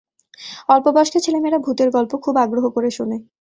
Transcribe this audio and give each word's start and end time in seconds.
অল্পবয়স্ক 0.69 1.15
ছেলেমেয়েরা 1.17 1.59
ভূতের 1.65 1.89
গল্প 1.89 2.11
খুব 2.25 2.35
আগ্রহ 2.37 2.65
করে 2.69 2.89
শোনে। 2.91 3.17